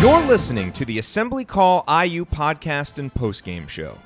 [0.00, 3.98] You're listening to the Assembly Call IU podcast and postgame show,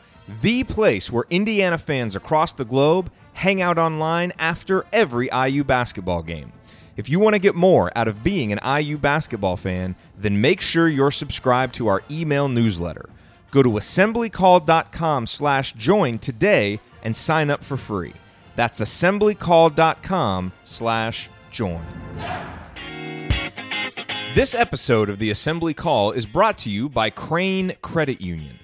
[0.42, 6.24] the place where Indiana fans across the globe hang out online after every IU basketball
[6.24, 6.52] game.
[6.96, 10.60] If you want to get more out of being an IU basketball fan, then make
[10.60, 13.08] sure you're subscribed to our email newsletter.
[13.52, 18.14] Go to assemblycall.com slash join today and sign up for free.
[18.56, 21.86] That's assemblycall.com slash join.
[24.34, 28.58] This episode of the Assembly Call is brought to you by Crane Credit Union.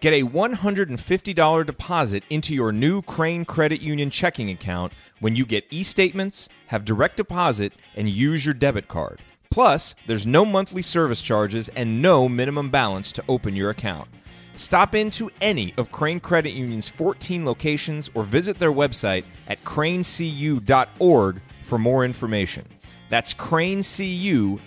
[0.00, 5.64] Get a $150 deposit into your new Crane Credit Union checking account when you get
[5.70, 9.20] e statements, have direct deposit, and use your debit card.
[9.48, 14.08] Plus, there's no monthly service charges and no minimum balance to open your account.
[14.54, 21.40] Stop into any of Crane Credit Union's 14 locations or visit their website at cranecu.org
[21.62, 22.66] for more information.
[23.12, 24.60] That's cranecu.org.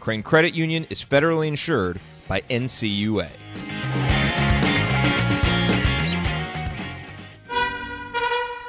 [0.00, 1.98] Crane Credit Union is federally insured
[2.28, 3.30] by NCUA.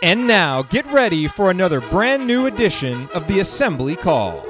[0.02, 4.46] And now, get ready for another brand new edition of the Assembly Call.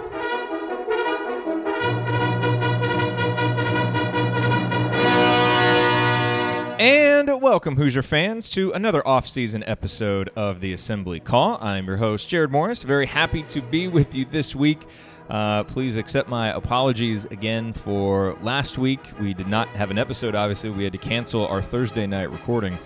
[7.49, 11.57] Welcome, Hoosier fans, to another off-season episode of the Assembly Call.
[11.61, 12.83] I'm your host, Jared Morris.
[12.83, 14.81] Very happy to be with you this week.
[15.29, 18.99] Uh, please accept my apologies again for last week.
[19.21, 20.71] We did not have an episode, obviously.
[20.71, 22.77] We had to cancel our Thursday night recording.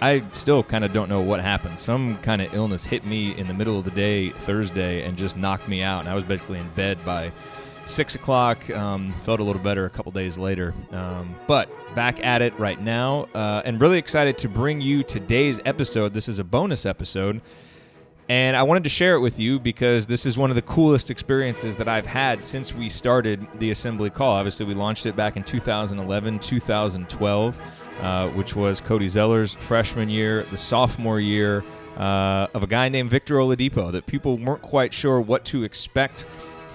[0.00, 1.78] I still kind of don't know what happened.
[1.78, 5.36] Some kind of illness hit me in the middle of the day Thursday and just
[5.36, 6.00] knocked me out.
[6.00, 7.30] And I was basically in bed by
[7.90, 8.68] six o'clock.
[8.70, 10.74] Um, felt a little better a couple days later.
[10.92, 15.60] Um, but back at it right now, uh, and really excited to bring you today's
[15.64, 16.14] episode.
[16.14, 17.40] This is a bonus episode.
[18.28, 21.10] And I wanted to share it with you because this is one of the coolest
[21.10, 24.36] experiences that I've had since we started the Assembly Call.
[24.36, 27.60] Obviously, we launched it back in 2011, 2012,
[28.00, 31.64] uh, which was Cody Zeller's freshman year, the sophomore year
[31.96, 36.24] uh, of a guy named Victor Oladipo that people weren't quite sure what to expect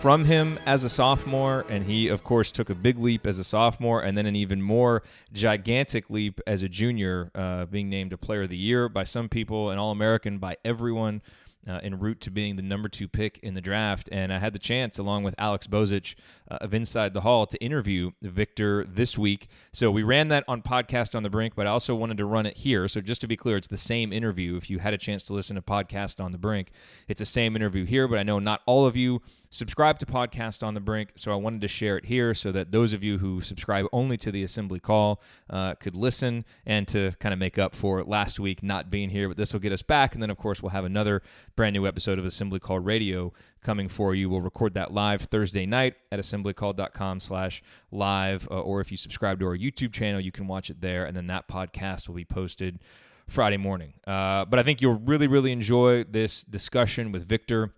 [0.02, 3.44] from him as a sophomore, and he, of course, took a big leap as a
[3.44, 5.02] sophomore, and then an even more
[5.34, 9.30] gigantic leap as a junior, uh, being named a Player of the Year by some
[9.30, 11.22] people, an All American by everyone
[11.68, 14.08] uh, en route to being the number two pick in the draft.
[14.12, 16.16] And I had the chance, along with Alex Bozich
[16.50, 19.48] uh, of Inside the Hall, to interview Victor this week.
[19.74, 22.46] So we ran that on Podcast on the Brink, but I also wanted to run
[22.46, 22.88] it here.
[22.88, 24.56] So just to be clear, it's the same interview.
[24.58, 26.70] If you had a chance to listen to Podcast on the Brink,
[27.08, 29.22] it's the same interview here, but I know not all of you
[29.56, 32.72] subscribe to Podcast on the Brink, so I wanted to share it here so that
[32.72, 37.14] those of you who subscribe only to the Assembly Call uh, could listen and to
[37.20, 39.30] kind of make up for last week not being here.
[39.30, 41.22] But this will get us back, and then of course we'll have another
[41.56, 43.32] brand new episode of Assembly Call Radio
[43.64, 44.30] coming for you.
[44.30, 49.40] We'll record that live Thursday night at assemblycall.com slash live, uh, or if you subscribe
[49.40, 52.26] to our YouTube channel, you can watch it there, and then that podcast will be
[52.26, 52.80] posted
[53.28, 53.94] Friday morning.
[54.06, 57.74] Uh, but I think you'll really, really enjoy this discussion with Victor.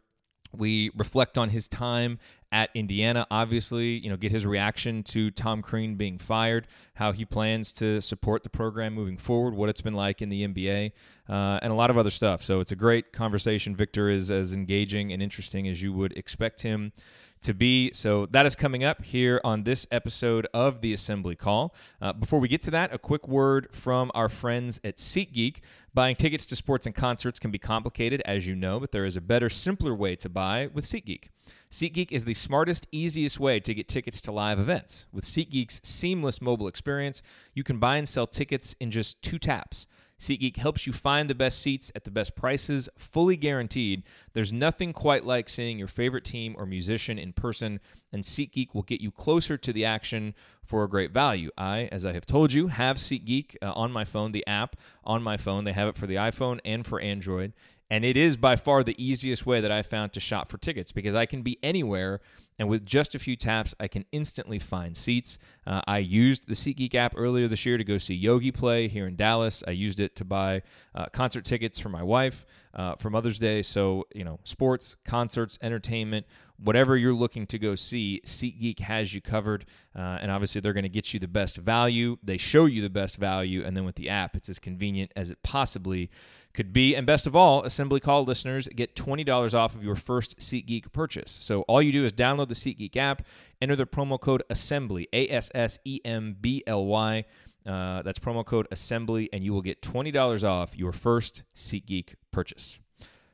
[0.57, 2.19] We reflect on his time
[2.51, 7.25] at Indiana, obviously, you know, get his reaction to Tom Crean being fired, how he
[7.25, 10.91] plans to support the program moving forward, what it's been like in the NBA,
[11.28, 12.41] uh, and a lot of other stuff.
[12.41, 13.75] So it's a great conversation.
[13.75, 16.94] Victor is as engaging and interesting as you would expect him
[17.42, 17.92] to be.
[17.94, 21.74] So that is coming up here on this episode of the Assembly Call.
[22.02, 25.59] Uh, before we get to that, a quick word from our friends at SeatGeek.
[25.94, 29.16] Buying tickets to sports and concerts can be complicated, as you know, but there is
[29.16, 31.30] a better, simpler way to buy with SeatGeek.
[31.72, 35.08] SeatGeek is the smartest, easiest way to get tickets to live events.
[35.12, 37.22] With SeatGeek's seamless mobile experience,
[37.53, 39.88] you can buy and sell tickets in just two taps.
[40.19, 44.03] SeatGeek helps you find the best seats at the best prices, fully guaranteed.
[44.33, 47.79] There's nothing quite like seeing your favorite team or musician in person,
[48.11, 50.33] and SeatGeek will get you closer to the action
[50.63, 51.51] for a great value.
[51.57, 55.22] I, as I have told you, have SeatGeek uh, on my phone, the app on
[55.22, 55.66] my phone.
[55.66, 57.53] They have it for the iPhone and for Android.
[57.89, 60.91] And it is by far the easiest way that I found to shop for tickets
[60.91, 62.19] because I can be anywhere
[62.59, 65.37] and with just a few taps, I can instantly find seats.
[65.66, 69.08] Uh, I used the SeatGeek app earlier this year to go see Yogi play here
[69.08, 69.64] in Dallas.
[69.67, 70.64] I used it to buy
[70.96, 73.61] uh, concert tickets for my wife uh, for Mother's Day.
[73.61, 76.26] So, you know, sports, concerts, entertainment,
[76.58, 79.66] whatever you're looking to go see, SeatGeek has you covered.
[79.96, 82.18] Uh, and obviously, they're going to get you the best value.
[82.24, 83.64] They show you the best value.
[83.66, 86.09] And then with the app, it's as convenient as it possibly
[86.54, 86.96] could be.
[86.96, 91.32] And best of all, Assembly Call listeners get $20 off of your first SeatGeek purchase.
[91.42, 93.24] So all you do is download the SeatGeek app,
[93.62, 97.26] enter the promo code ASSEMBLY, A S S E M B L Y.
[97.66, 102.80] Uh, that's promo code ASSEMBLY, and you will get $20 off your first SeatGeek purchase.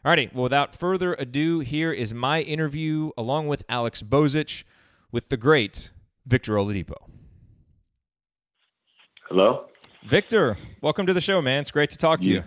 [0.06, 4.66] Alrighty, well, without further ado, here is my interview along with Alex Bozich
[5.14, 5.92] with the great
[6.26, 6.98] Victor Oladipo.
[9.30, 9.68] Hello,
[10.06, 10.58] Victor.
[10.82, 11.62] Welcome to the show, man.
[11.62, 12.36] It's great to talk to yeah.
[12.40, 12.44] you.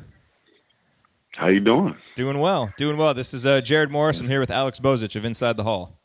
[1.33, 1.97] How you doing?
[2.15, 2.69] Doing well.
[2.77, 3.15] Doing well.
[3.15, 4.21] This is uh, Jared Morris.
[4.21, 5.99] I'm here with Alex Bozich of Inside the Hall.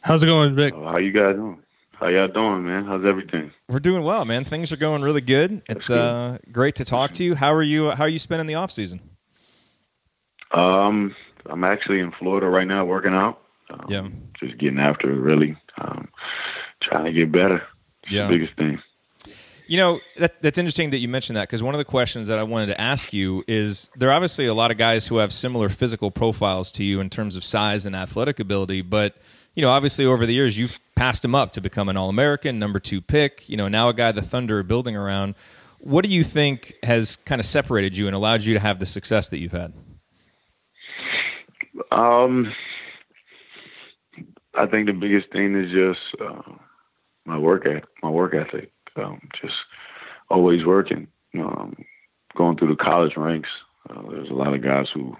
[0.00, 0.74] How's it going, Vic?
[0.74, 1.58] how you guys doing?
[1.94, 2.84] How y'all doing, man?
[2.84, 3.50] How's everything?
[3.68, 4.44] We're doing well, man.
[4.44, 5.62] Things are going really good.
[5.68, 5.98] It's good.
[5.98, 7.34] uh, great to talk to you.
[7.34, 7.90] How are you?
[7.90, 9.00] How are you spending the off season?
[10.54, 11.14] Um,
[11.46, 13.40] I'm actually in Florida right now, working out.
[13.70, 14.08] Um, yeah,
[14.40, 15.56] just getting after it, really.
[15.78, 16.08] Um,
[16.80, 17.62] trying to get better.
[18.08, 18.80] yeah, the biggest thing.
[19.66, 22.38] You know, that, that's interesting that you mentioned that because one of the questions that
[22.38, 25.32] I wanted to ask you is there are obviously a lot of guys who have
[25.32, 29.16] similar physical profiles to you in terms of size and athletic ability, but
[29.54, 32.58] you know, obviously over the years you've passed him up to become an All American,
[32.58, 33.48] number two pick.
[33.48, 35.34] You know, now a guy the Thunder are building around.
[35.78, 38.86] What do you think has kind of separated you and allowed you to have the
[38.86, 39.72] success that you've had?
[41.90, 42.52] Um,
[44.54, 46.52] I think the biggest thing is just uh,
[47.24, 47.84] my work ethic.
[48.02, 48.70] My work ethic.
[48.96, 49.56] Um, just
[50.28, 51.08] always working.
[51.34, 51.76] Um,
[52.36, 53.48] going through the college ranks,
[53.90, 55.16] uh, there's a lot of guys who,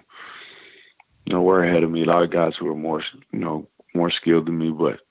[1.25, 2.03] you know, were ahead of me.
[2.03, 4.71] A lot of guys who were more, you know, more skilled than me.
[4.71, 5.01] But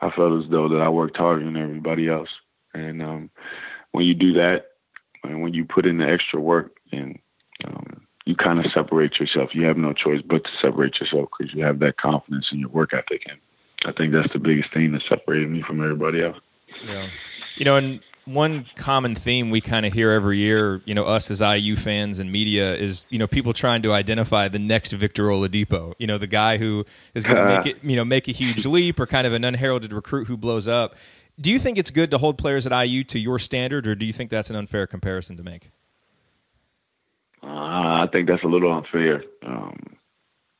[0.00, 2.30] I felt as though that I worked harder than everybody else.
[2.72, 3.30] And um,
[3.92, 4.66] when you do that,
[5.24, 7.18] and when you put in the extra work, and
[7.64, 9.54] um, you kind of separate yourself.
[9.54, 12.70] You have no choice but to separate yourself because you have that confidence in your
[12.70, 13.26] work ethic.
[13.28, 13.38] And
[13.84, 16.38] I think that's the biggest thing that separated me from everybody else.
[16.84, 17.08] Yeah.
[17.56, 21.30] You know, and one common theme we kind of hear every year, you know, us
[21.30, 25.24] as IU fans and media is, you know, people trying to identify the next Victor
[25.24, 25.94] Oladipo.
[25.98, 28.64] You know, the guy who is going to make it, you know, make a huge
[28.64, 30.96] leap or kind of an unheralded recruit who blows up.
[31.38, 34.06] Do you think it's good to hold players at IU to your standard, or do
[34.06, 35.70] you think that's an unfair comparison to make?
[37.44, 39.22] Uh, I think that's a little unfair.
[39.44, 39.96] Um,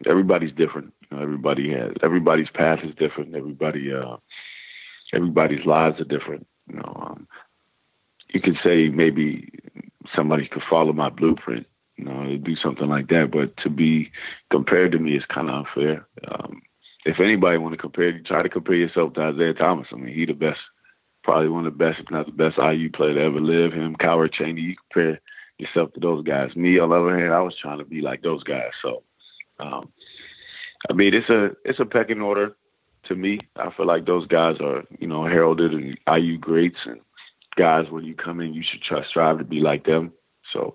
[0.06, 0.92] everybody's different.
[1.10, 3.34] You know, everybody has everybody's path is different.
[3.34, 4.16] Everybody, uh,
[5.14, 6.46] everybody's lives are different.
[6.68, 7.28] You know, um,
[8.28, 9.50] you could say maybe
[10.14, 11.66] somebody could follow my blueprint,
[11.96, 13.30] you know, do something like that.
[13.30, 14.10] But to be
[14.50, 16.06] compared to me is kind of unfair.
[16.28, 16.60] Um,
[17.06, 19.88] if anybody want to compare, try to compare yourself to Isiah Thomas.
[19.92, 20.60] I mean, he the best,
[21.22, 23.72] probably one of the best, if not the best IU player to ever live.
[23.72, 25.20] Him, Calbert Cheaney, you compare
[25.58, 26.54] yourself to those guys.
[26.56, 28.70] Me, on the other hand, I was trying to be like those guys.
[28.82, 29.02] So,
[29.58, 29.92] um,
[30.88, 32.56] I mean, it's a it's a pecking order
[33.04, 33.40] to me.
[33.56, 37.00] I feel like those guys are, you know, heralded and IU greats and
[37.56, 40.12] guys when you come in, you should try strive to be like them.
[40.52, 40.74] So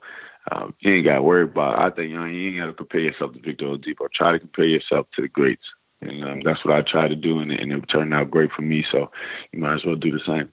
[0.52, 1.76] um, you ain't got to worry about.
[1.76, 1.80] It.
[1.80, 4.10] I think you know you ain't got to compare yourself to Victor Oladipo.
[4.12, 5.66] Try to compare yourself to the greats,
[6.02, 8.62] and um, that's what I try to do, and, and it turned out great for
[8.62, 8.86] me.
[8.90, 9.12] So
[9.52, 10.52] you might as well do the same.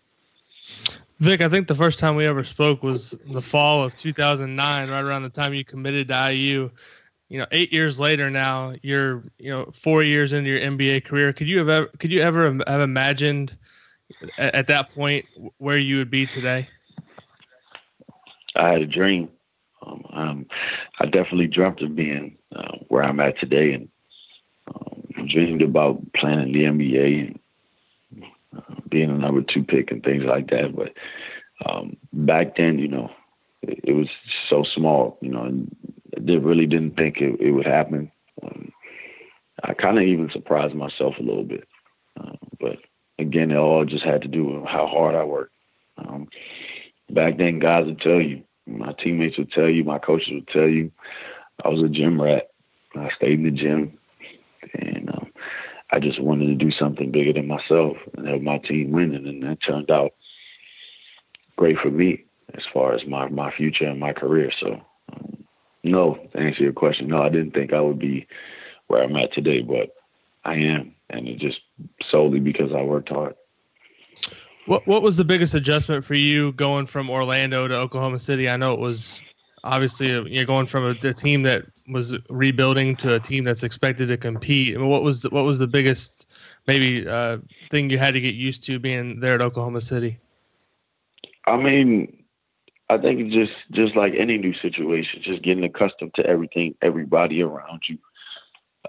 [1.18, 5.00] Vic, I think the first time we ever spoke was the fall of 2009, right
[5.00, 6.70] around the time you committed to IU.
[7.28, 11.32] You know, eight years later now, you're you know four years into your NBA career.
[11.32, 13.56] Could you have ever, could you ever have imagined
[14.38, 15.24] at, at that point
[15.56, 16.68] where you would be today?
[18.54, 19.30] I had a dream.
[19.82, 20.46] Um, um,
[21.00, 23.88] I definitely dreamt of being uh, where I'm at today, and
[24.68, 27.40] um, dreamed about playing in the NBA and
[28.88, 30.74] being a number two pick and things like that.
[30.74, 30.92] But
[31.64, 33.10] um, back then, you know,
[33.62, 34.08] it, it, was
[34.48, 35.74] so small, you know, and
[36.16, 38.10] I really didn't think it, it would happen.
[38.42, 38.72] Um,
[39.62, 41.66] I kind of even surprised myself a little bit,
[42.20, 42.78] uh, but
[43.18, 45.54] again, it all just had to do with how hard I worked.
[45.96, 46.28] Um,
[47.10, 50.68] back then, guys would tell you, my teammates would tell you, my coaches would tell
[50.68, 50.92] you,
[51.64, 52.50] I was a gym rat.
[52.94, 53.98] I stayed in the gym,
[54.74, 55.10] and
[55.90, 59.42] I just wanted to do something bigger than myself and have my team winning, and
[59.44, 60.14] that turned out
[61.56, 62.24] great for me
[62.54, 64.50] as far as my my future and my career.
[64.50, 64.80] So,
[65.12, 65.44] um,
[65.84, 68.26] no, to answer your question, no, I didn't think I would be
[68.88, 69.94] where I'm at today, but
[70.44, 71.60] I am, and it just
[72.04, 73.34] solely because I worked hard.
[74.66, 78.48] What What was the biggest adjustment for you going from Orlando to Oklahoma City?
[78.48, 79.20] I know it was
[79.62, 84.08] obviously you're going from a, a, team that was rebuilding to a team that's expected
[84.08, 84.74] to compete.
[84.74, 86.26] I mean, what was the, what was the biggest
[86.66, 87.38] maybe uh,
[87.70, 90.18] thing you had to get used to being there at Oklahoma City?
[91.46, 92.24] I mean,
[92.88, 97.88] I think just just like any new situation, just getting accustomed to everything, everybody around
[97.88, 97.98] you.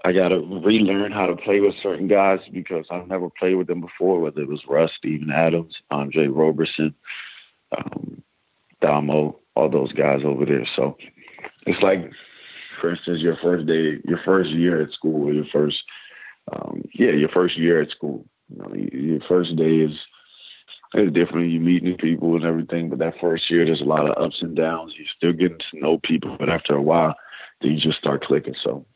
[0.04, 3.66] I got to relearn how to play with certain guys because I've never played with
[3.66, 6.94] them before, whether it was Russ, Steven Adams, Andre Roberson,
[7.76, 8.22] um,
[8.80, 10.66] Damo, all those guys over there.
[10.66, 10.96] So
[11.66, 12.12] it's like,
[12.80, 15.84] for instance, your first day, your first year at school, your first,
[16.52, 18.24] um, yeah, your first year at school.
[18.48, 19.98] You know, your first day is
[20.94, 21.50] it's different.
[21.50, 24.42] You meet new people and everything, but that first year, there's a lot of ups
[24.42, 24.94] and downs.
[24.96, 27.14] You're still getting to know people, but after a while,
[27.60, 28.54] then you just start clicking.
[28.54, 28.86] So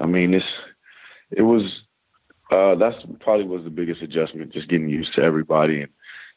[0.00, 0.46] I mean, it's
[1.30, 1.82] it was
[2.50, 5.90] Uh, that's probably was the biggest adjustment, just getting used to everybody and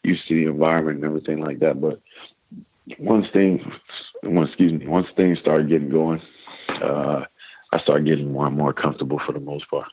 [0.04, 1.80] used to the environment and everything like that.
[1.82, 2.00] But
[2.98, 3.62] once things,
[4.24, 6.22] excuse me, once things started getting going,
[6.82, 7.26] uh,
[7.72, 9.88] I started getting more and more comfortable for the most part.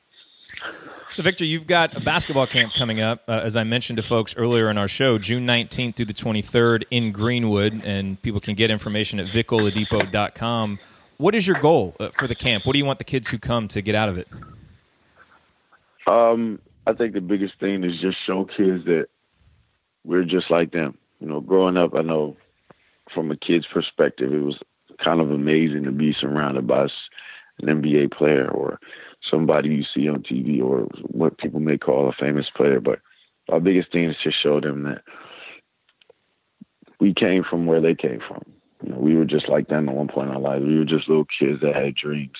[1.10, 4.34] So, Victor, you've got a basketball camp coming up, uh, as I mentioned to folks
[4.36, 8.70] earlier in our show, June 19th through the 23rd in Greenwood, and people can get
[8.70, 10.78] information at vicoladipo.com.
[11.18, 12.66] What is your goal uh, for the camp?
[12.66, 14.28] What do you want the kids who come to get out of it?
[16.06, 19.06] Um, I think the biggest thing is just show kids that
[20.04, 20.98] we're just like them.
[21.20, 22.36] You know, growing up, I know
[23.12, 24.58] from a kid's perspective, it was
[24.98, 26.84] kind of amazing to be surrounded by
[27.60, 28.78] an NBA player or
[29.20, 32.80] somebody you see on TV or what people may call a famous player.
[32.80, 33.00] But
[33.48, 35.02] our biggest thing is to show them that
[37.00, 38.42] we came from where they came from.
[38.82, 40.64] You know, we were just like them at one point in our lives.
[40.64, 42.38] We were just little kids that had dreams.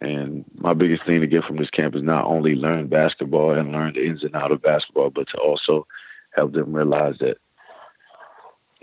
[0.00, 3.72] And my biggest thing to get from this camp is not only learn basketball and
[3.72, 5.86] learn the ins and outs of basketball, but to also
[6.34, 7.38] help them realize that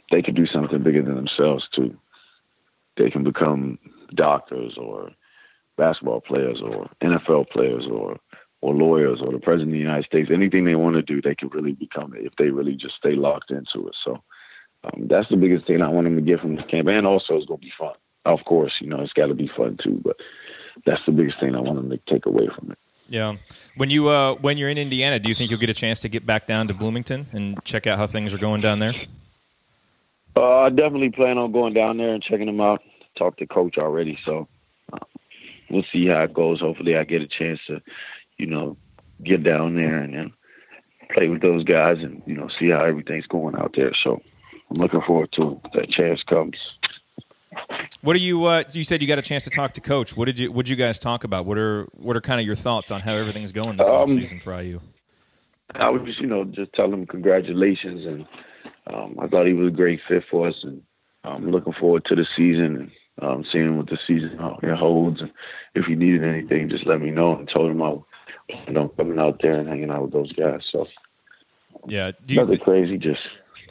[0.10, 1.98] they can do something bigger than themselves too.
[2.98, 3.80] They can become
[4.14, 5.12] doctors or
[5.78, 8.20] basketball players or NFL players or
[8.62, 10.32] or lawyers or the president of the United States.
[10.32, 13.12] Anything they want to do, they can really become it if they really just stay
[13.12, 13.96] locked into it.
[14.02, 14.24] So
[14.86, 16.88] um, that's the biggest thing I want them to get from this camp.
[16.88, 17.94] And also, it's going to be fun.
[18.24, 20.00] Of course, you know, it's got to be fun too.
[20.02, 20.18] But
[20.86, 22.78] that's the biggest thing I want them to take away from it.
[23.10, 23.36] Yeah.
[23.76, 26.10] When you uh, when you're in Indiana, do you think you'll get a chance to
[26.10, 28.94] get back down to Bloomington and check out how things are going down there?
[30.36, 32.82] Uh, I definitely plan on going down there and checking them out.
[33.16, 34.48] Talked to coach already, so
[34.92, 34.98] uh,
[35.70, 36.62] we'll see how it goes.
[36.62, 37.82] Hopefully, I get a chance to,
[38.40, 38.76] you know,
[39.24, 40.34] get down there and then
[41.12, 43.94] play with those guys and you know see how everything's going out there.
[43.94, 44.22] So
[44.70, 46.58] I'm looking forward to that chance comes.
[48.02, 48.46] What are you?
[48.46, 50.18] Uh, you said you got a chance to talk to coach.
[50.18, 50.52] What did you?
[50.52, 51.46] What did you guys talk about?
[51.46, 54.10] What are What are kind of your thoughts on how everything's going this um, off
[54.10, 54.80] season for IU?
[55.76, 58.26] I was just, you know, just tell him congratulations, and
[58.88, 60.84] um, I thought he was a great fit for us, and
[61.24, 65.22] I'm looking forward to the season and um, seeing what the season holds.
[65.22, 65.32] And
[65.76, 67.38] if he needed anything, just let me know.
[67.38, 67.96] And told him I
[68.50, 70.66] planned on coming out there and hanging out with those guys.
[70.70, 70.88] So
[71.88, 73.22] yeah, do nothing th- crazy, just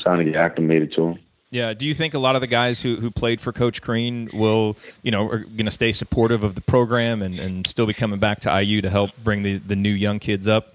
[0.00, 1.18] trying to get acclimated to him.
[1.50, 1.74] Yeah.
[1.74, 4.78] Do you think a lot of the guys who, who played for Coach Crean will,
[5.02, 8.18] you know, are going to stay supportive of the program and, and still be coming
[8.18, 10.74] back to IU to help bring the, the new young kids up?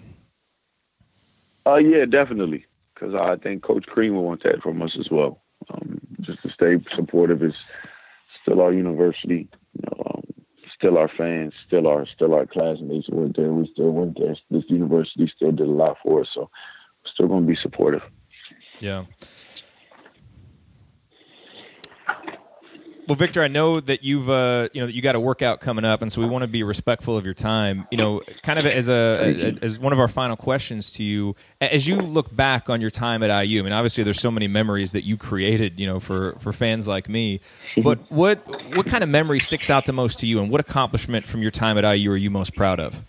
[1.66, 2.67] Uh, yeah, definitely.
[2.98, 5.42] Because I think Coach Crean will want that from us as well.
[5.70, 7.54] Um, just to stay supportive is
[8.42, 10.24] still our university, you know, um,
[10.74, 13.52] still our fans, still our still our classmates went there.
[13.52, 14.36] We still went there.
[14.50, 16.42] This university still did a lot for us, so
[17.04, 18.04] we're still going to be supportive.
[18.80, 19.06] Yeah.
[23.08, 25.86] Well, Victor, I know that you've uh, you know that you got a workout coming
[25.86, 27.88] up, and so we want to be respectful of your time.
[27.90, 31.88] You know, kind of as a as one of our final questions to you, as
[31.88, 33.62] you look back on your time at IU.
[33.62, 35.80] I mean, obviously, there's so many memories that you created.
[35.80, 37.38] You know, for for fans like me.
[37.38, 37.82] Mm-hmm.
[37.84, 38.46] But what
[38.76, 41.52] what kind of memory sticks out the most to you, and what accomplishment from your
[41.52, 43.02] time at IU are you most proud of?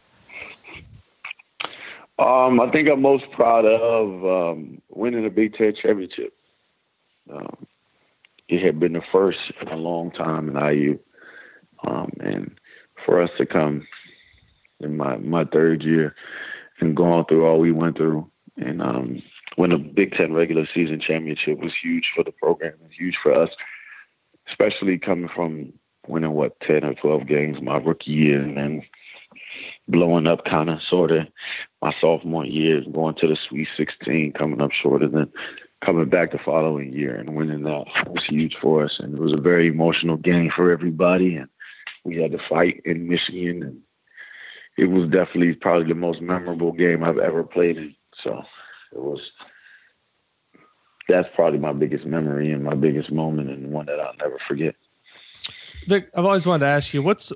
[2.20, 6.32] Um, I think I'm most proud of um, winning a Big Ten championship.
[7.28, 7.66] Um,
[8.48, 10.98] it had been the first in a long time in IU.
[11.86, 12.58] Um, and
[13.04, 13.86] for us to come
[14.80, 16.14] in my, my third year
[16.80, 19.22] and going through all we went through and um,
[19.56, 22.74] win a Big Ten regular season championship was huge for the program.
[22.74, 23.50] It was huge for us,
[24.48, 25.72] especially coming from
[26.06, 28.82] winning what ten or twelve games my rookie year and then
[29.88, 31.26] blowing up kind of sort of
[31.82, 35.32] my sophomore year, going to the Sweet 16, coming up shorter of then
[35.84, 38.98] coming back the following year and winning that was huge for us.
[38.98, 41.36] And it was a very emotional game for everybody.
[41.36, 41.48] And
[42.04, 43.62] we had to fight in Michigan.
[43.62, 43.82] And
[44.76, 47.94] it was definitely probably the most memorable game I've ever played in.
[48.22, 48.42] So
[48.92, 49.20] it was,
[51.08, 54.74] that's probably my biggest memory and my biggest moment and one that I'll never forget.
[55.86, 57.32] Vic, I've always wanted to ask you, what's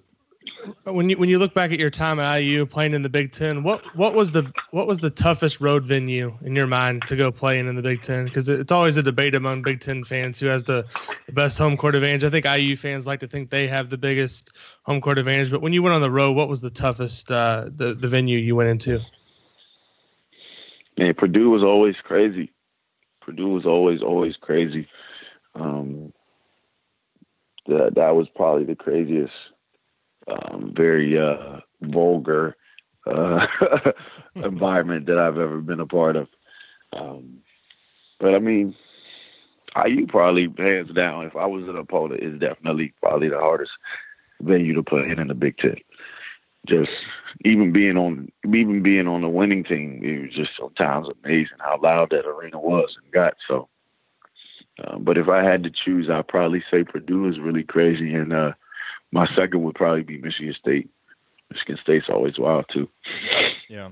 [0.85, 3.33] when you when you look back at your time at IU playing in the Big
[3.33, 7.16] Ten, what what was the what was the toughest road venue in your mind to
[7.16, 8.25] go playing in the Big Ten?
[8.25, 10.87] Because it's always a debate among Big Ten fans who has the,
[11.26, 12.25] the best home court advantage.
[12.25, 14.52] I think IU fans like to think they have the biggest
[14.83, 15.50] home court advantage.
[15.50, 18.38] But when you went on the road, what was the toughest uh, the the venue
[18.38, 19.00] you went into?
[20.99, 22.52] Man, Purdue was always crazy.
[23.21, 24.88] Purdue was always always crazy.
[25.54, 26.12] Um,
[27.66, 29.33] that that was probably the craziest
[30.29, 32.57] um, very uh, vulgar
[33.07, 33.47] uh,
[34.37, 36.29] environment that I've ever been a part of.
[36.93, 37.38] Um,
[38.21, 38.75] but I mean,
[39.85, 41.26] IU probably hands down.
[41.26, 43.73] If I was an opponent, is definitely probably the hardest
[44.41, 45.76] venue to play in in the Big Ten.
[46.67, 46.91] Just
[47.45, 51.79] even being on even being on the winning team, it was just sometimes amazing how
[51.83, 53.35] loud that arena was and got.
[53.49, 53.69] So,
[54.85, 58.33] uh, but if I had to choose, I'd probably say Purdue is really crazy, and
[58.33, 58.52] uh,
[59.12, 60.90] my second would probably be Michigan State.
[61.50, 62.88] Michigan State's always wild too.
[63.69, 63.90] Yeah.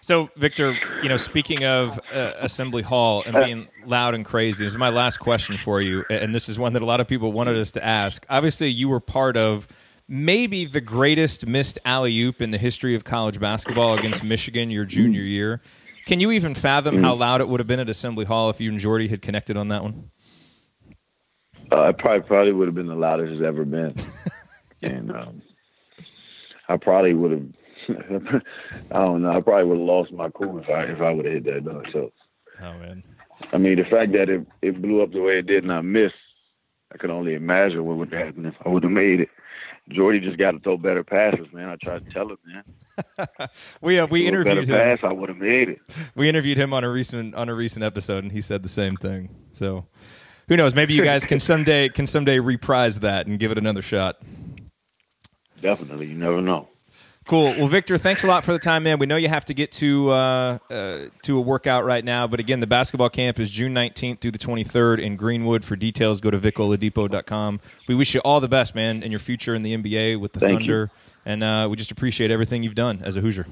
[0.00, 4.72] So, Victor, you know, speaking of uh, Assembly Hall and being loud and crazy, this
[4.72, 7.32] is my last question for you, and this is one that a lot of people
[7.32, 8.24] wanted us to ask.
[8.30, 9.66] Obviously, you were part of
[10.08, 14.84] maybe the greatest missed alley oop in the history of college basketball against Michigan your
[14.84, 15.60] junior year.
[16.06, 18.70] Can you even fathom how loud it would have been at Assembly Hall if you
[18.70, 20.10] and Jordy had connected on that one?
[21.72, 23.92] Uh, it probably probably would have been the loudest it's ever been,
[24.86, 25.42] and um,
[26.68, 27.46] I probably would have.
[28.90, 29.30] I don't know.
[29.30, 31.64] I probably would have lost my cool if I if I would have hit that
[31.64, 31.86] dunk.
[31.92, 32.12] So,
[32.60, 33.02] oh man.
[33.52, 35.80] I mean, the fact that it it blew up the way it did and I
[35.82, 36.14] missed,
[36.92, 39.28] I could only imagine what would happen if I would have made it.
[39.88, 41.68] Jordy just got to throw better passes, man.
[41.68, 43.28] I tried to tell him, man.
[43.80, 44.98] we uh, we interviewed better him.
[44.98, 45.78] Pass, I would have made it.
[46.16, 48.96] We interviewed him on a recent on a recent episode, and he said the same
[48.96, 49.28] thing.
[49.52, 49.86] So,
[50.48, 50.74] who knows?
[50.74, 54.16] Maybe you guys can someday can someday reprise that and give it another shot.
[55.60, 56.68] Definitely, you never know.
[57.26, 57.56] Cool.
[57.58, 59.00] Well, Victor, thanks a lot for the time, man.
[59.00, 62.38] We know you have to get to uh, uh, to a workout right now, but
[62.38, 65.64] again, the basketball camp is June 19th through the 23rd in Greenwood.
[65.64, 67.60] For details, go to vicoladipo.com.
[67.88, 70.40] We wish you all the best, man, in your future in the NBA with the
[70.40, 71.10] Thank Thunder, you.
[71.24, 73.46] and uh, we just appreciate everything you've done as a Hoosier.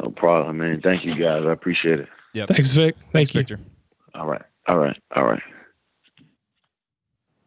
[0.00, 0.80] No problem, man.
[0.80, 1.42] Thank you, guys.
[1.44, 2.08] I appreciate it.
[2.34, 2.50] Yep.
[2.50, 2.94] Thanks, Vic.
[2.94, 3.40] Thank Thanks, you.
[3.40, 3.60] Victor.
[4.14, 4.42] All right.
[4.68, 4.96] All right.
[5.16, 5.42] All right.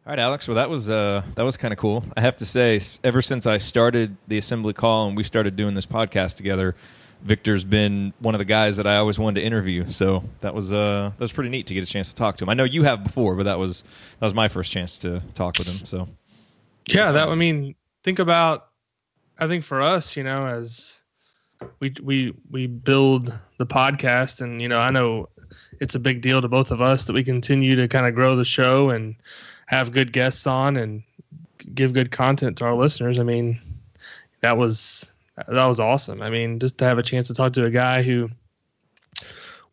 [0.04, 0.48] All right, Alex.
[0.48, 2.04] Well, that was uh, that was kind of cool.
[2.16, 5.74] I have to say, ever since I started the assembly call and we started doing
[5.74, 6.74] this podcast together,
[7.22, 9.88] Victor's been one of the guys that I always wanted to interview.
[9.90, 12.44] So that was uh, that was pretty neat to get a chance to talk to
[12.44, 12.48] him.
[12.48, 13.82] I know you have before, but that was
[14.18, 15.84] that was my first chance to talk with him.
[15.84, 16.08] So
[16.86, 18.70] Yeah, that I mean, think about
[19.38, 21.00] I think for us, you know, as
[21.78, 25.28] we we we build the podcast and you know, I know
[25.80, 28.34] it's a big deal to both of us that we continue to kind of grow
[28.34, 29.14] the show and
[29.72, 31.02] have good guests on and
[31.74, 33.18] give good content to our listeners.
[33.18, 33.58] I mean,
[34.40, 36.20] that was that was awesome.
[36.20, 38.28] I mean, just to have a chance to talk to a guy who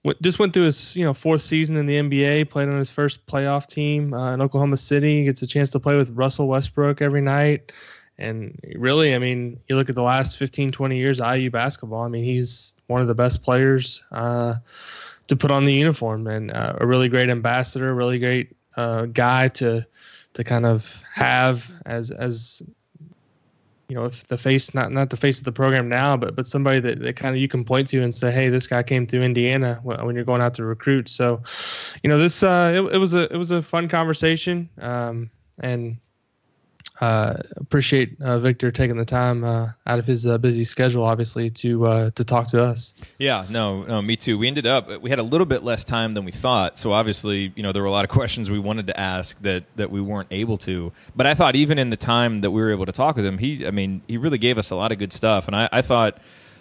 [0.04, 2.90] went, just went through his you know fourth season in the NBA, played on his
[2.90, 7.02] first playoff team uh, in Oklahoma City, gets a chance to play with Russell Westbrook
[7.02, 7.74] every night.
[8.18, 12.04] And really, I mean, you look at the last 15, 20 years of IU basketball.
[12.04, 14.56] I mean, he's one of the best players uh,
[15.28, 19.50] to put on the uniform and uh, a really great ambassador, really great uh, guy
[19.50, 19.86] to
[20.34, 22.64] to kind of have as as
[23.90, 26.46] you know, if the face not not the face of the program now, but but
[26.46, 29.08] somebody that, that kind of you can point to and say, hey, this guy came
[29.08, 31.10] through Indiana when, you're going out to recruit.
[31.10, 31.42] So,
[32.04, 35.98] you know, this uh, it, it was a it was a fun conversation, um, and
[37.02, 41.50] uh, appreciate uh, Victor taking the time uh, out of his uh, busy schedule, obviously,
[41.50, 42.94] to uh, to talk to us.
[43.18, 44.38] yeah, no, no, me too.
[44.38, 46.78] We ended up we had a little bit less time than we thought.
[46.78, 49.64] So obviously, you know, there were a lot of questions we wanted to ask that
[49.78, 50.92] that we weren't able to.
[51.16, 53.38] But I thought even in the time that we were able to talk with him,
[53.38, 55.48] he, I mean, he really gave us a lot of good stuff.
[55.48, 56.18] And I, I thought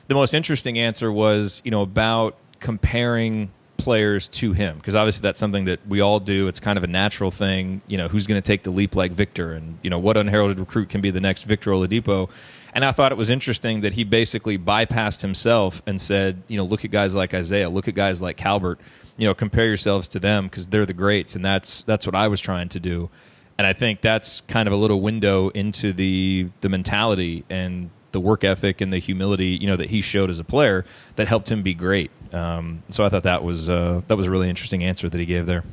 [0.06, 5.38] the most interesting answer was, you know, about comparing players to him because obviously that's
[5.38, 6.48] something that we all do.
[6.48, 9.12] It's kind of a natural thing you know who's going to take the leap like
[9.12, 9.52] victor?
[9.52, 12.28] And you know what unheralded recruit can be the next victor oladipo?
[12.74, 16.64] And i thought it was interesting that he basically bypassed himself and said you know
[16.64, 17.70] look at guys like isiah.
[17.70, 18.78] Look at guys like calbert.
[19.16, 22.28] You know compare yourselves to them because they're the greats and that's that's what i
[22.28, 23.08] was trying to do.
[23.56, 28.20] And i think that's kind of a little window into the the mentality and the
[28.20, 30.84] work ethic and the humility you know that he showed as a player
[31.16, 34.30] that helped him be great um, so I thought that was uh, that was a
[34.30, 35.64] really interesting answer that he gave there.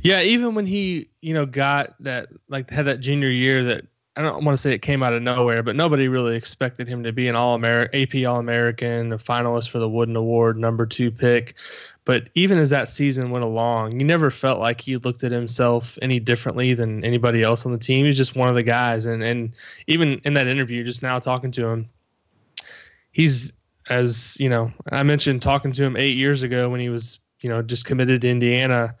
[0.00, 3.84] Yeah, even when he, you know, got that like had that junior year that
[4.16, 7.04] I don't want to say it came out of nowhere, but nobody really expected him
[7.04, 10.86] to be an all American, AP All American, a finalist for the Wooden Award, number
[10.86, 11.54] two pick.
[12.08, 15.98] But even as that season went along, you never felt like he looked at himself
[16.00, 18.06] any differently than anybody else on the team.
[18.06, 19.52] He's just one of the guys, and and
[19.88, 21.90] even in that interview, just now talking to him,
[23.12, 23.52] he's
[23.90, 27.50] as you know, I mentioned talking to him eight years ago when he was, you
[27.50, 28.96] know, just committed to Indiana.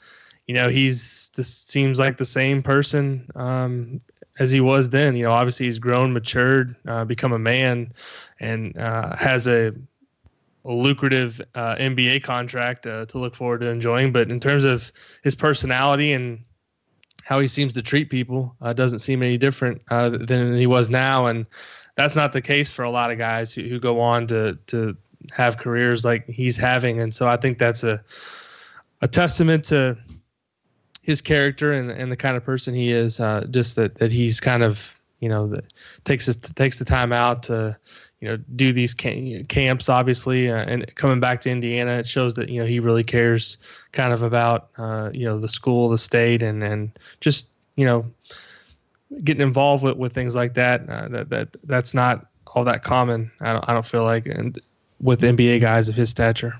[0.46, 4.02] You know, he's just seems like the same person um,
[4.38, 5.16] as he was then.
[5.16, 7.94] You know, obviously he's grown, matured, uh, become a man,
[8.38, 9.72] and uh, has a
[10.64, 14.12] lucrative uh, NBA contract uh, to look forward to enjoying.
[14.12, 14.92] But in terms of
[15.22, 16.44] his personality and
[17.22, 20.88] how he seems to treat people, uh, doesn't seem any different uh, than he was
[20.88, 21.26] now.
[21.26, 21.46] And
[21.98, 24.96] that's not the case for a lot of guys who, who go on to to
[25.32, 28.02] have careers like he's having, and so I think that's a
[29.00, 29.98] a testament to
[31.02, 33.18] his character and, and the kind of person he is.
[33.18, 35.60] Uh, just that that he's kind of you know
[36.04, 37.76] takes his, takes the time out to
[38.20, 42.48] you know, do these camps, obviously, uh, and coming back to Indiana, it shows that
[42.48, 43.58] you know he really cares,
[43.92, 48.04] kind of about uh, you know the school, the state, and and just you know
[49.22, 50.88] getting involved with, with things like that.
[50.88, 53.30] Uh, that that that's not all that common.
[53.40, 54.60] I don't I don't feel like, and
[55.00, 56.58] with NBA guys of his stature.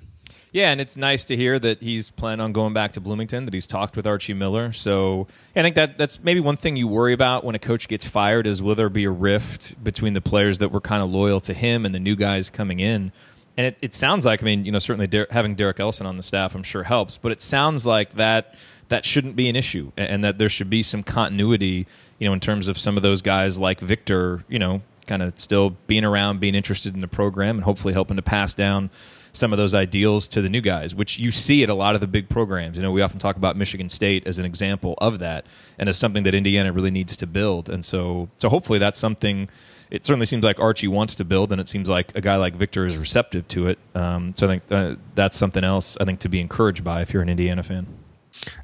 [0.52, 3.44] Yeah, and it's nice to hear that he's planning on going back to Bloomington.
[3.44, 4.72] That he's talked with Archie Miller.
[4.72, 8.06] So I think that that's maybe one thing you worry about when a coach gets
[8.06, 11.40] fired is will there be a rift between the players that were kind of loyal
[11.40, 13.12] to him and the new guys coming in.
[13.56, 16.16] And it, it sounds like I mean you know certainly Der- having Derek Elston on
[16.16, 18.54] the staff I'm sure helps, but it sounds like that
[18.88, 21.87] that shouldn't be an issue and that there should be some continuity
[22.18, 25.37] you know in terms of some of those guys like Victor you know kind of
[25.38, 28.90] still being around, being interested in the program, and hopefully helping to pass down
[29.33, 32.01] some of those ideals to the new guys, which you see at a lot of
[32.01, 32.77] the big programs.
[32.77, 35.47] You know, we often talk about Michigan State as an example of that,
[35.79, 37.69] and as something that Indiana really needs to build.
[37.69, 39.49] And so, so hopefully that's something.
[39.91, 42.55] It certainly seems like Archie wants to build, and it seems like a guy like
[42.55, 43.79] Victor is receptive to it.
[43.95, 47.12] Um, so I think uh, that's something else I think to be encouraged by if
[47.12, 47.87] you're an Indiana fan.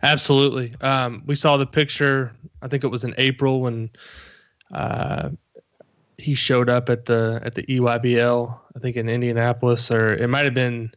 [0.02, 0.74] Absolutely.
[0.80, 2.32] Um, we saw the picture.
[2.62, 3.90] I think it was in April when
[4.72, 5.30] uh,
[6.18, 10.44] he showed up at the at the EYBL, I think in Indianapolis, or it might
[10.44, 10.92] have been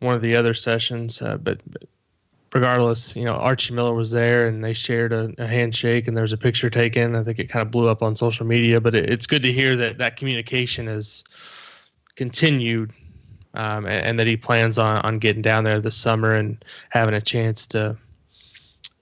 [0.00, 1.20] one of the other sessions.
[1.22, 1.84] Uh, but, but,
[2.52, 6.22] regardless, you know, Archie Miller was there, and they shared a, a, handshake, and there
[6.22, 7.16] was a picture taken.
[7.16, 9.52] I think it kind of blew up on social media, but it, it's good to
[9.52, 11.24] hear that that communication has
[12.16, 12.92] continued.
[13.56, 17.14] Um, and, and, that he plans on, on getting down there this summer and having
[17.14, 17.96] a chance to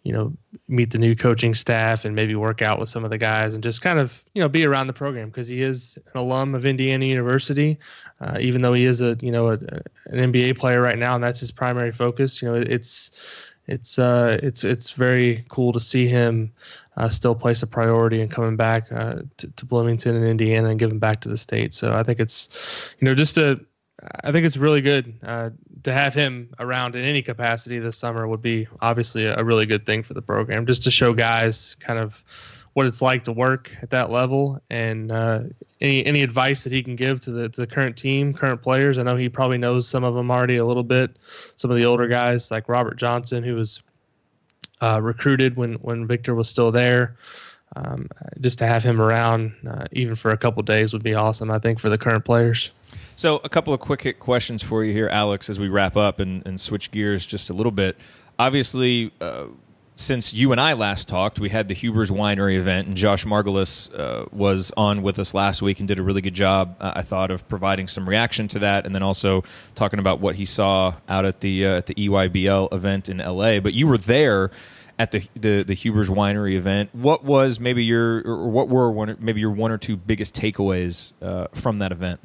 [0.02, 0.32] you know,
[0.68, 3.62] meet the new coaching staff and maybe work out with some of the guys and
[3.62, 6.66] just kind of, you know, be around the program because he is an alum of
[6.66, 7.78] Indiana University,
[8.20, 11.22] uh, even though he is a, you know, a, an NBA player right now and
[11.22, 12.42] that's his primary focus.
[12.42, 13.12] You know, it's,
[13.68, 16.52] it's, uh, it's, it's very cool to see him
[16.96, 20.80] uh, still place a priority and coming back uh, to, to Bloomington and Indiana and
[20.80, 21.72] giving back to the state.
[21.72, 22.48] So I think it's,
[22.98, 23.60] you know, just a,
[24.24, 25.50] I think it's really good uh,
[25.84, 29.86] to have him around in any capacity this summer would be obviously a really good
[29.86, 32.24] thing for the program, just to show guys kind of
[32.72, 35.40] what it's like to work at that level and uh,
[35.80, 38.98] any any advice that he can give to the to the current team, current players.
[38.98, 41.16] I know he probably knows some of them already a little bit.
[41.56, 43.82] Some of the older guys like Robert Johnson, who was
[44.80, 47.16] uh, recruited when when Victor was still there.
[47.74, 48.08] Um,
[48.40, 51.50] just to have him around, uh, even for a couple days, would be awesome.
[51.50, 52.70] I think for the current players.
[53.16, 56.20] So, a couple of quick hit questions for you here, Alex, as we wrap up
[56.20, 57.96] and, and switch gears just a little bit.
[58.38, 59.46] Obviously, uh,
[59.96, 63.94] since you and I last talked, we had the Huber's Winery event, and Josh Margolis
[63.98, 67.02] uh, was on with us last week and did a really good job, uh, I
[67.02, 70.94] thought, of providing some reaction to that, and then also talking about what he saw
[71.08, 73.60] out at the uh, at the EYBL event in LA.
[73.60, 74.50] But you were there
[75.02, 76.90] at the the, the Huber's Winery event.
[76.92, 81.12] What was maybe your or what were one maybe your one or two biggest takeaways
[81.20, 82.20] uh, from that event?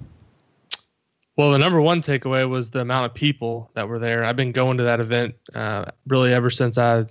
[1.36, 4.24] Well, the number one takeaway was the amount of people that were there.
[4.24, 7.06] I've been going to that event uh, really ever since I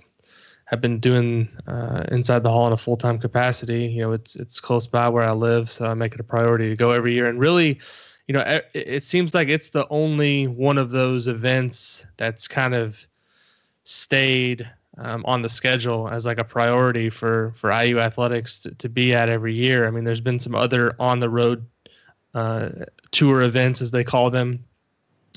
[0.65, 3.87] have been doing uh, inside the hall in a full time capacity.
[3.87, 6.69] You know, it's it's close by where I live, so I make it a priority
[6.69, 7.27] to go every year.
[7.27, 7.79] And really,
[8.25, 12.73] you know, it, it seems like it's the only one of those events that's kind
[12.73, 13.05] of
[13.83, 18.89] stayed um, on the schedule as like a priority for for IU athletics to, to
[18.89, 19.87] be at every year.
[19.87, 21.65] I mean, there's been some other on the road
[22.33, 22.69] uh,
[23.11, 24.63] tour events, as they call them,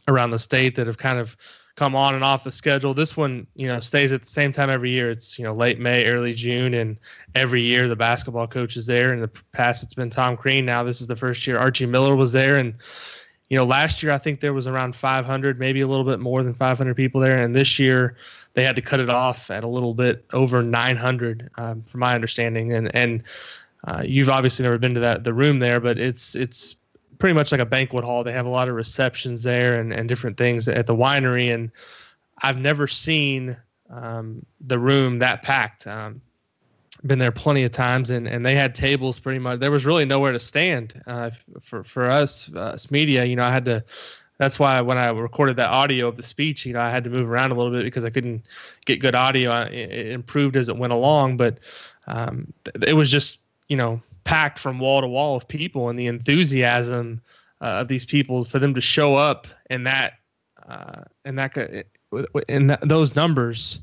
[0.08, 1.36] around the state that have kind of
[1.76, 2.92] come on and off the schedule.
[2.92, 5.10] This one, you know, stays at the same time every year.
[5.10, 6.98] It's you know late May, early June, and
[7.34, 9.12] every year the basketball coach is there.
[9.12, 10.64] In the past, it's been Tom Crean.
[10.64, 12.74] Now this is the first year Archie Miller was there, and
[13.50, 16.42] you know last year I think there was around 500, maybe a little bit more
[16.42, 18.16] than 500 people there, and this year
[18.54, 22.14] they had to cut it off at a little bit over 900, um, from my
[22.14, 22.72] understanding.
[22.72, 23.22] And and
[23.86, 26.76] uh, you've obviously never been to that the room there, but it's it's
[27.20, 28.24] pretty much like a banquet hall.
[28.24, 31.54] They have a lot of receptions there and, and different things at the winery.
[31.54, 31.70] And
[32.42, 33.56] I've never seen
[33.90, 35.86] um, the room that packed.
[35.86, 36.22] Um,
[37.06, 39.60] been there plenty of times, and, and they had tables pretty much.
[39.60, 43.24] There was really nowhere to stand uh, for for us, uh, us media.
[43.24, 43.84] You know, I had to.
[44.38, 47.10] That's why when I recorded that audio of the speech, you know, I had to
[47.10, 48.46] move around a little bit because I couldn't
[48.86, 49.52] get good audio.
[49.62, 51.58] It improved as it went along, but
[52.06, 52.52] um,
[52.86, 57.20] it was just you know packed from wall to wall of people and the enthusiasm
[57.60, 60.14] uh, of these people for them to show up in that
[60.68, 61.86] uh, in that
[62.48, 63.80] in that, those numbers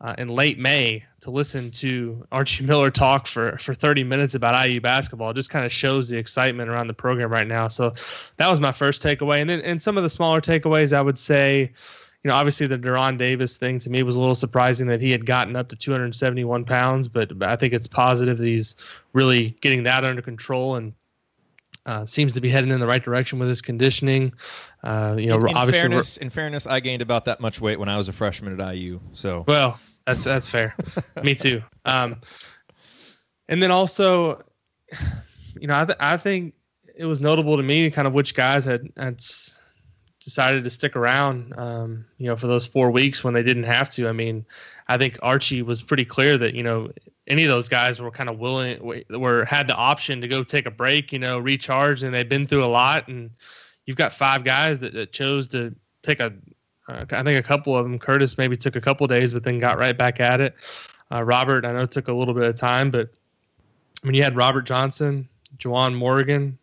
[0.00, 4.68] uh, in late May to listen to Archie Miller talk for for 30 minutes about
[4.68, 7.68] IU basketball it just kind of shows the excitement around the program right now.
[7.68, 7.94] So
[8.36, 11.18] that was my first takeaway, and then and some of the smaller takeaways I would
[11.18, 11.72] say
[12.22, 15.10] you know, obviously the De'Ron Davis thing to me was a little surprising that he
[15.10, 18.76] had gotten up to 271 pounds, but I think it's positive that he's
[19.12, 20.92] really getting that under control and
[21.84, 24.32] uh, seems to be heading in the right direction with his conditioning.
[24.84, 27.80] Uh, you know, in, in obviously, fairness, in fairness, I gained about that much weight
[27.80, 29.00] when I was a freshman at IU.
[29.14, 30.74] So well, that's that's fair.
[31.22, 31.62] Me too.
[31.84, 32.20] Um,
[33.48, 34.42] and then also,
[35.60, 36.54] you know, I th- I think
[36.96, 39.22] it was notable to me kind of which guys had had
[40.22, 41.52] decided to stick around.
[41.58, 44.08] Um, you know, for those four weeks when they didn't have to.
[44.08, 44.44] I mean,
[44.88, 46.90] I think Archie was pretty clear that you know
[47.26, 50.66] any of those guys were kind of willing were had the option to go take
[50.66, 53.08] a break, you know, recharge, and they've been through a lot.
[53.08, 53.30] And
[53.86, 56.32] you've got five guys that, that chose to take a.
[56.88, 59.58] Uh, I think a couple of them, Curtis maybe took a couple days, but then
[59.58, 60.54] got right back at it.
[61.10, 63.10] Uh, Robert, I know took a little bit of time, but
[64.02, 66.58] I mean, you had Robert Johnson, Juwan Morgan,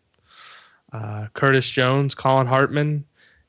[0.92, 3.04] uh, Curtis Jones, Collin Hartman,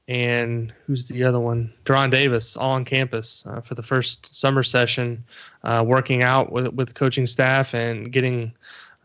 [0.08, 1.74] and who's the other one?
[1.86, 5.24] De'Ron Davis, all on campus uh, for the first summer session,
[5.64, 8.52] uh, working out with with the coaching staff and getting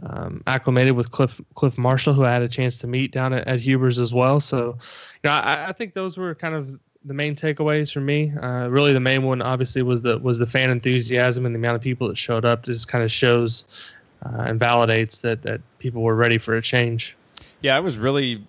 [0.02, 3.46] um, acclimated with Clif Clif Marshall, who I had a chance to meet down at,
[3.46, 4.40] at Huber's as well.
[4.40, 4.76] So,
[5.22, 8.33] you know, I, I, think those were kind of the main takeaways for me.
[8.33, 11.77] Uh, really, the main one obviously was the was the fan enthusiasm and the amount
[11.77, 12.64] of people that showed up.
[12.64, 13.64] Just kind of shows
[14.25, 17.16] uh, and validates that that people were ready for a change.
[17.61, 18.45] Yeah, I was really.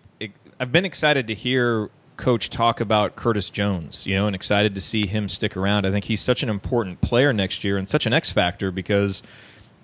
[0.59, 4.81] I've been excited to hear coach talk about Curtis Jones, you know, and excited to
[4.81, 5.85] see him stick around.
[5.85, 9.21] I think he's such an important player next year and such an X factor because,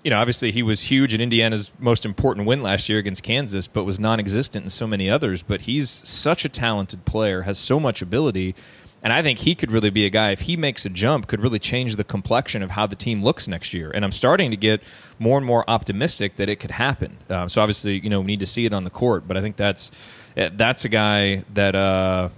[0.04, 3.68] you know, obviously he was huge in Indiana's most important win last year against Kansas,
[3.68, 5.42] but was non existent in so many others.
[5.42, 8.56] But he's such a talented player, has so much ability.
[9.02, 11.42] And I think he could really be a guy, if he makes a jump, could
[11.42, 13.92] really change the complexion of how the team looks next year.
[13.94, 14.82] And I'm starting to get
[15.20, 17.18] more and more optimistic that it could happen.
[17.30, 19.28] Um, so obviously, you know, we need to see it on the court.
[19.28, 19.92] But I think that's
[20.36, 22.30] Eh, that's a guy that uh,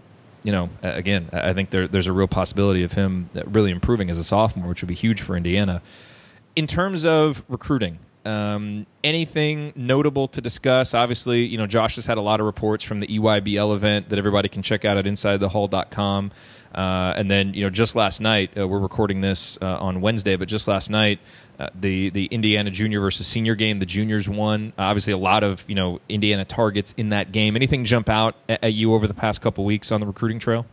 [0.43, 4.19] you know again I think there, there's a real possibility of him really improving as
[4.19, 5.82] a sophomore, which would be huge for Indiana.
[6.55, 10.93] In terms of recruiting, um, anything notable to discuss?
[10.93, 14.17] Obviously, you know Josh has had a lot of reports from the EYBL event that
[14.17, 16.31] everybody can check out at InsideTheHall.com.
[16.73, 20.35] Uh, and then, you know, just last night, uh, we're recording this uh, on Wednesday,
[20.35, 21.19] but just last night,
[21.57, 24.73] uh, the the Indiana junior versus senior game, the juniors won.
[24.77, 27.55] obviously, a lot of you know Indiana targets in that game.
[27.55, 30.65] Anything jump out at, at you over the past couple weeks on the recruiting trail?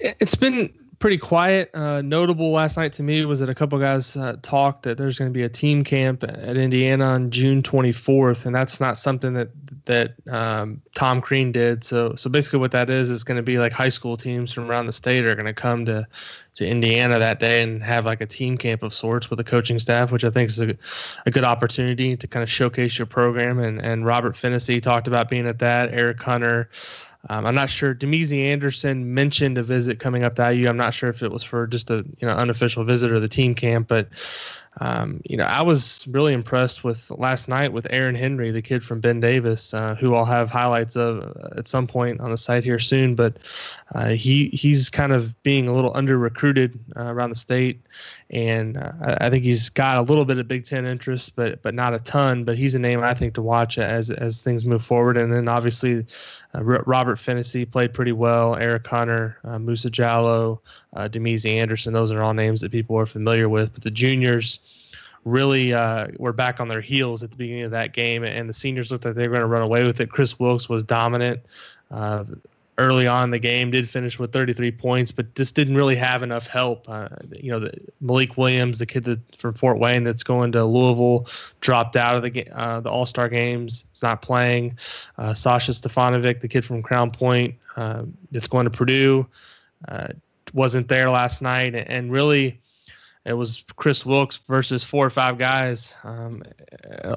[0.00, 1.70] It's been pretty quiet.
[1.74, 5.18] Uh, notable last night to me was that a couple guys uh, talked that there's
[5.18, 9.34] going to be a team camp at Indiana on June 24th, and that's not something
[9.34, 9.48] that
[9.84, 11.84] that um, Tom Crean did.
[11.84, 14.70] So so basically, what that is is going to be like high school teams from
[14.70, 16.06] around the state are going to come to
[16.56, 19.78] to Indiana that day and have like a team camp of sorts with the coaching
[19.78, 20.76] staff, which I think is a,
[21.24, 23.60] a good opportunity to kind of showcase your program.
[23.60, 25.92] And and Robert Phinisee talked about being at that.
[25.92, 26.70] Eric Hunter.
[27.28, 27.94] Um, I'm not sure.
[27.94, 30.68] Damezi Anderson mentioned a visit coming up to IU.
[30.68, 33.28] I'm not sure if it was for just a you know unofficial visit or the
[33.28, 34.08] team camp, but
[34.80, 38.84] um, you know, I was really impressed with last night with Aaron Henry, the kid
[38.84, 42.62] from Ben Davis, uh, who I'll have highlights of at some point on the site
[42.62, 43.16] here soon.
[43.16, 43.38] But
[43.92, 47.80] uh, he he's kind of being a little under recruited uh, around the state,
[48.30, 51.74] and uh, I think he's got a little bit of Big Ten interest, but but
[51.74, 52.44] not a ton.
[52.44, 55.16] But he's a name I think to watch as as things move forward.
[55.16, 56.06] And then obviously
[56.54, 58.56] uh, Robert Phinisee played pretty well.
[58.56, 60.60] Eric Hunter, uh, Musa Jallow,
[60.94, 61.92] uh, Damezi Anderson.
[61.92, 63.72] Those are all names that people are familiar with.
[63.74, 64.60] But the juniors
[65.24, 68.54] really uh, were back on their heels at the beginning of that game, and the
[68.54, 70.10] seniors looked like they were going to run away with it.
[70.10, 71.40] Kris Wilkes was dominant.
[72.78, 76.22] Early on in the game, did finish with 33 points, but just didn't really have
[76.22, 76.88] enough help.
[76.88, 80.64] Uh, you know, the, Malik Williams, the kid that, from Fort Wayne that's going to
[80.64, 81.26] Louisville,
[81.60, 83.84] dropped out of the uh, the All Star games.
[83.90, 84.78] It's not playing.
[85.18, 89.26] Uh, Sasha Stefanovic, the kid from Crown Point, uh, that's going to Purdue,
[89.88, 90.08] uh,
[90.54, 92.60] wasn't there last night, and really
[93.24, 96.42] it was Kris Wilkes versus four or five guys um,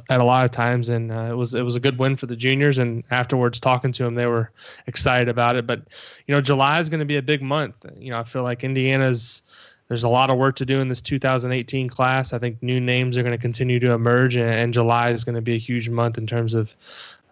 [0.09, 2.25] at a lot of times, and uh, it was it was a good win for
[2.25, 2.77] the juniors.
[2.77, 4.51] And afterwards, talking to them, they were
[4.87, 5.65] excited about it.
[5.65, 5.81] But
[6.27, 7.85] you know, July is going to be a big month.
[7.97, 9.43] You know, I feel like Indiana's
[9.87, 12.31] there's a lot of work to do in this 2018 class.
[12.31, 15.35] I think new names are going to continue to emerge, and, and July is going
[15.35, 16.73] to be a huge month in terms of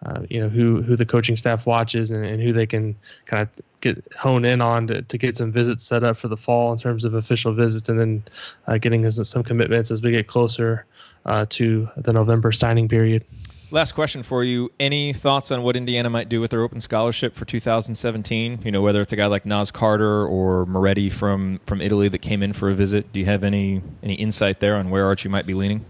[0.06, 3.42] uh, you know who who the coaching staff watches and, and who they can kind
[3.42, 3.48] of
[3.80, 6.78] get hone in on to, to get some visits set up for the fall in
[6.78, 8.24] terms of official visits and then
[8.66, 10.86] uh, getting some commitments as we get closer
[11.26, 13.24] uh, to the November signing period.
[13.72, 14.72] Last question for you.
[14.80, 18.62] Any thoughts on what Indiana might do with their open scholarship for 2017?
[18.64, 22.18] You know, whether it's a guy like Nas Carter or Moretti from, from Italy that
[22.18, 23.12] came in for a visit.
[23.12, 25.84] Do you have any any insight there on where Archie might be leaning?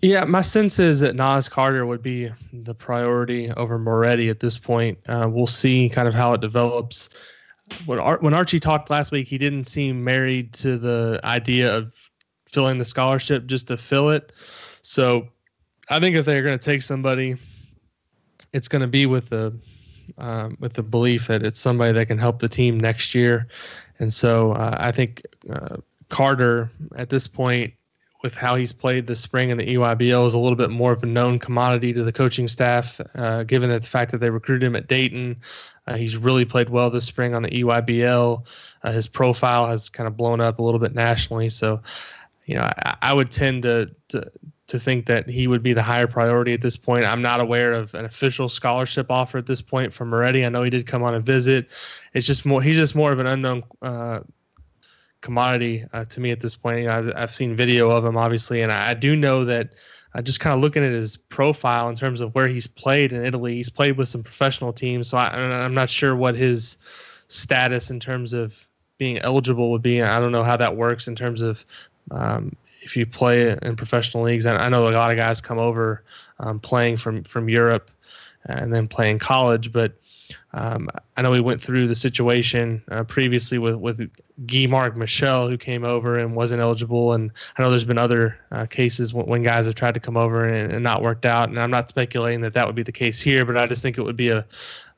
[0.00, 4.56] Yeah, my sense is that Nas Carter would be the priority over Moretti at this
[4.56, 4.98] point.
[5.06, 7.10] Uh, we'll see kind of how it develops.
[7.86, 11.92] When, Ar- when Archie talked last week, he didn't seem married to the idea of
[12.46, 14.32] filling the scholarship just to fill it.
[14.82, 15.28] So
[15.88, 17.36] I think if they're going to take somebody
[18.52, 19.58] it's going to be with the
[20.18, 23.46] um, with the belief that it's somebody that can help the team next year.
[23.98, 25.76] And so uh, I think uh,
[26.08, 27.74] Carter at this point,
[28.22, 31.02] with how he's played this spring in the EYBL, is a little bit more of
[31.02, 34.66] a known commodity to the coaching staff, uh, given that the fact that they recruited
[34.66, 35.36] him at Dayton.
[35.86, 38.44] Uh, he's really played well this spring on the EYBL.
[38.82, 41.48] Uh, his profile has kind of blown up a little bit nationally.
[41.48, 41.80] So,
[42.44, 44.30] you know, I, I would tend to, to
[44.70, 47.04] to think that he would be the higher priority at this point.
[47.04, 50.46] I'm not aware of an official scholarship offer at this point from Moretti.
[50.46, 51.68] I know he did come on a visit.
[52.14, 54.20] It's just more he's just more of an unknown uh,
[55.20, 56.80] commodity uh, to me at this point.
[56.80, 59.70] You know, I've, I've seen video of him obviously, and I, I do know that.
[60.12, 63.24] Uh, just kind of looking at his profile in terms of where he's played in
[63.24, 65.08] Italy, he's played with some professional teams.
[65.08, 66.78] So I, I'm not sure what his
[67.28, 68.66] status in terms of
[68.98, 70.02] being eligible would be.
[70.02, 71.64] I don't know how that works in terms of
[72.10, 74.46] um, if you play in professional leagues.
[74.46, 76.02] I know a lot of guys come over
[76.38, 77.90] um, playing from from Europe
[78.44, 79.92] and then playing college, but
[80.52, 84.10] um, I know we went through the situation uh, previously with with
[84.46, 88.66] Guy-Marc Michel, who came over and wasn't eligible, and I know there's been other uh,
[88.66, 91.50] cases when, when, guys have tried to come over and, and, not worked out.
[91.50, 93.96] And I'm not speculating that that would be the case here, but I just think
[93.96, 94.44] it would be a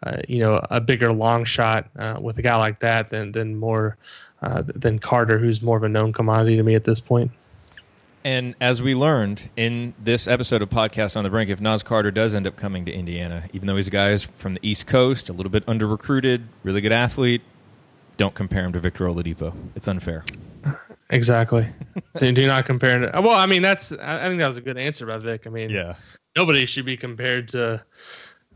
[0.04, 3.56] uh, you know a bigger long shot uh, with a guy like that than than
[3.56, 3.98] more
[4.40, 7.30] uh, than Carter, who's more of a known commodity to me at this point.
[8.24, 12.12] And as we learned in this episode of Podcast on the Brink, if Naz Carter
[12.12, 14.86] does end up coming to Indiana, even though he's a guy who's from the East
[14.86, 17.42] Coast, a little bit under recruited, really good athlete,
[18.16, 19.54] don't compare him to Victor Oladipo.
[19.74, 20.24] It's unfair.
[21.10, 21.68] Exactly.
[22.18, 23.12] do, do not compare it.
[23.12, 25.46] Well, I mean, that's, I think that was a good answer by Vic.
[25.46, 25.96] I mean, yeah.
[26.34, 27.84] nobody should be compared to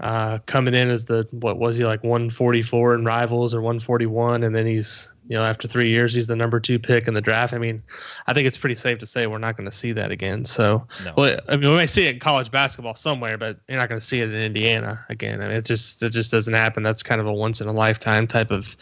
[0.00, 4.54] uh, coming in as the what was he like 144 in rivals or 141 and
[4.54, 7.54] then he's you know after three years he's the number two pick in the draft
[7.54, 7.82] i mean
[8.26, 10.86] i think it's pretty safe to say we're not going to see that again so
[11.04, 11.14] no.
[11.16, 14.00] well i mean we may see it in college basketball somewhere but you're not going
[14.00, 17.02] to see it in indiana again I mean, it just it just doesn't happen that's
[17.02, 18.76] kind of a once in a lifetime type of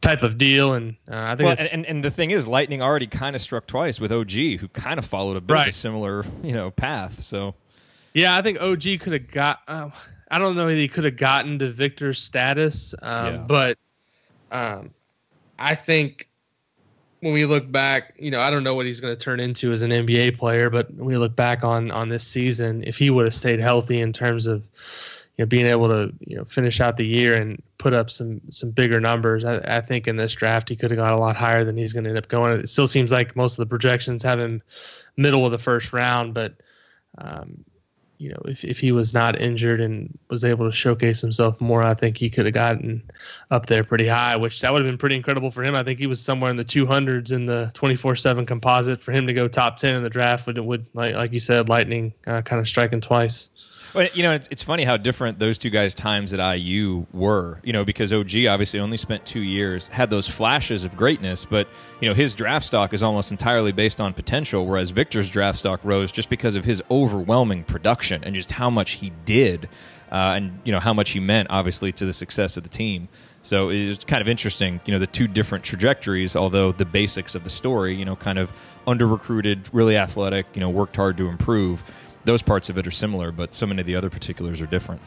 [0.00, 0.74] type of deal.
[0.74, 3.66] And uh, I think, well, and, and the thing is, Lightning already kind of struck
[3.66, 5.62] twice with OG, who kind of followed a bit right.
[5.64, 7.22] of a similar, you know, path.
[7.22, 7.54] So,
[8.14, 9.60] yeah, I think OG could have got.
[9.68, 9.90] Uh,
[10.30, 13.36] I don't know if he could have gotten to Victor's status, um, yeah.
[13.38, 13.78] but
[14.52, 14.90] um,
[15.58, 16.28] I think
[17.20, 19.72] when we look back, you know, I don't know what he's going to turn into
[19.72, 23.10] as an NBA player, but when we look back on on this season, if he
[23.10, 24.62] would have stayed healthy in terms of
[25.36, 28.40] you know being able to you know finish out the year and put up some
[28.50, 31.36] some bigger numbers, I, I think in this draft he could have got a lot
[31.36, 32.58] higher than he's going to end up going.
[32.58, 34.62] It still seems like most of the projections have him
[35.16, 36.54] middle of the first round, but
[37.18, 37.64] um,
[38.20, 41.82] you know, if, if he was not injured and was able to showcase himself more,
[41.82, 43.10] I think he could have gotten
[43.50, 45.74] up there pretty high, which that would have been pretty incredible for him.
[45.74, 49.02] I think he was somewhere in the 200s in the 24/7 composite.
[49.02, 51.70] For him to go top 10 in the draft would would like like you said,
[51.70, 53.48] lightning uh, kind of striking twice.
[53.92, 57.60] Well, you know, it's, it's funny how different those two guys' times at IU were.
[57.64, 61.68] You know, because OG obviously only spent two years, had those flashes of greatness, but
[62.00, 65.80] you know his draft stock is almost entirely based on potential, whereas Victor's draft stock
[65.82, 69.68] rose just because of his overwhelming production and just how much he did,
[70.12, 73.08] uh, and you know how much he meant obviously to the success of the team.
[73.42, 77.42] So it's kind of interesting, you know, the two different trajectories, although the basics of
[77.42, 78.52] the story, you know, kind of
[78.86, 81.82] under recruited, really athletic, you know, worked hard to improve
[82.24, 85.00] those parts of it are similar, but so many of the other particulars are different.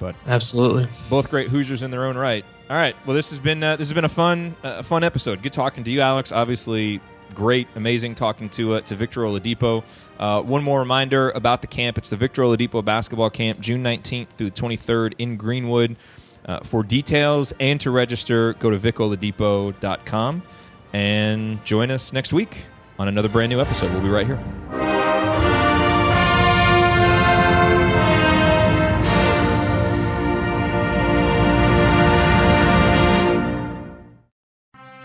[0.00, 2.44] But absolutely, both great Hoosiers in their own right.
[2.68, 5.42] All right, well, this has been uh, this has been a fun uh, fun episode.
[5.42, 6.32] Good talking to you, Alex.
[6.32, 7.00] Obviously,
[7.34, 9.84] great, amazing talking to uh, to Victor Oladipo.
[10.18, 14.32] Uh, one more reminder about the camp: it's the Victor Oladipo basketball camp, June nineteenth
[14.32, 15.96] through twenty third in Greenwood.
[16.46, 20.42] Uh, for details and to register, go to vicoladipo.com
[20.92, 22.66] and join us next week
[22.98, 23.90] on another brand new episode.
[23.92, 24.38] We'll be right here.